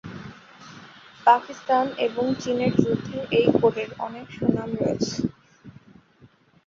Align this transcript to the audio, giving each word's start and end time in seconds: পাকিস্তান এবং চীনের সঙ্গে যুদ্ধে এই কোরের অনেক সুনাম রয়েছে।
পাকিস্তান 1.27 1.85
এবং 2.07 2.25
চীনের 2.41 2.73
সঙ্গে 2.73 2.85
যুদ্ধে 2.85 3.17
এই 3.37 3.47
কোরের 3.59 3.89
অনেক 4.05 4.25
সুনাম 4.37 4.69
রয়েছে। 4.75 5.17